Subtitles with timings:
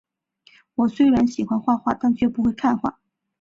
[0.73, 2.99] 我虽然喜欢画画，但却不会看画